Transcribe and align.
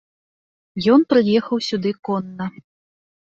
Ён 0.93 1.01
прыехаў 1.11 1.57
сюды 1.69 1.91
конна. 2.09 2.47